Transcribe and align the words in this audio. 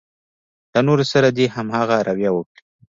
له 0.73 0.79
نورو 0.87 1.05
سره 1.13 1.27
دې 1.37 1.45
هماغه 1.55 1.97
رويه 2.07 2.31
وکړي. 2.33 2.61